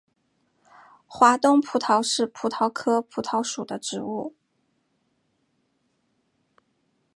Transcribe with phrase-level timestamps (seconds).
[1.05, 4.33] 华东葡萄是葡萄科葡萄属的植物。